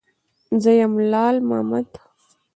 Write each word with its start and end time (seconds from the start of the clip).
_زه 0.61 0.71
يم، 0.79 0.93
لال 1.11 1.35
مامد. 1.49 1.89